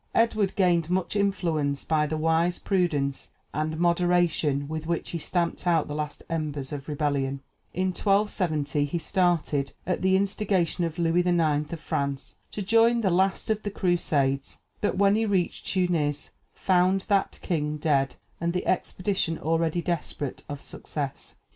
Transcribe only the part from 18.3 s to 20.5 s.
and the expedition already desperate